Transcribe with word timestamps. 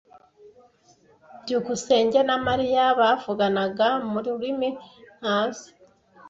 byukusenge 1.43 2.19
na 2.29 2.35
Mariya 2.47 2.83
bavuganaga 2.99 3.87
mu 4.11 4.19
rurimi 4.25 4.67
ntazi. 5.19 5.69